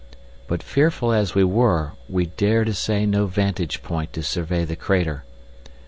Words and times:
But 0.47 0.63
fearful 0.63 1.13
as 1.13 1.35
we 1.35 1.43
were 1.43 1.91
we 2.09 2.25
dared 2.25 2.67
essay 2.67 3.05
no 3.05 3.27
vantage 3.27 3.83
point 3.83 4.13
to 4.13 4.23
survey 4.23 4.65
the 4.65 4.75
crater. 4.75 5.25